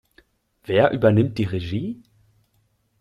[0.63, 2.01] Wer übernimmt die Regie?